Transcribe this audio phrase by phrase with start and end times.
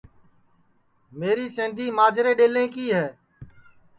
[1.19, 3.07] میری سیندی ماجرے ڈؔیلیں کی ہے